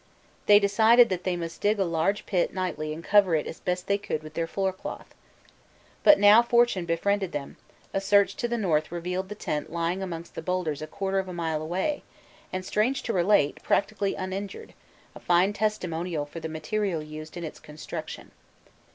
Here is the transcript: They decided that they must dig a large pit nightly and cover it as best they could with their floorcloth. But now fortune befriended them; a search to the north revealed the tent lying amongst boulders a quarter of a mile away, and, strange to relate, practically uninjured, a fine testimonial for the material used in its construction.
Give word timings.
They 0.47 0.57
decided 0.59 1.09
that 1.09 1.25
they 1.25 1.35
must 1.35 1.61
dig 1.61 1.77
a 1.77 1.83
large 1.85 2.25
pit 2.25 2.55
nightly 2.55 2.91
and 2.91 3.03
cover 3.03 3.35
it 3.35 3.45
as 3.45 3.59
best 3.59 3.85
they 3.85 3.99
could 3.99 4.23
with 4.23 4.33
their 4.33 4.47
floorcloth. 4.47 5.05
But 6.03 6.17
now 6.17 6.41
fortune 6.41 6.85
befriended 6.85 7.33
them; 7.33 7.57
a 7.93 8.01
search 8.01 8.35
to 8.37 8.47
the 8.47 8.57
north 8.57 8.91
revealed 8.91 9.29
the 9.29 9.35
tent 9.35 9.71
lying 9.71 10.01
amongst 10.01 10.33
boulders 10.43 10.81
a 10.81 10.87
quarter 10.87 11.19
of 11.19 11.27
a 11.27 11.33
mile 11.33 11.61
away, 11.61 12.01
and, 12.51 12.65
strange 12.65 13.03
to 13.03 13.13
relate, 13.13 13.61
practically 13.61 14.15
uninjured, 14.15 14.73
a 15.13 15.19
fine 15.19 15.53
testimonial 15.53 16.25
for 16.25 16.39
the 16.39 16.49
material 16.49 17.03
used 17.03 17.37
in 17.37 17.43
its 17.43 17.59
construction. 17.59 18.31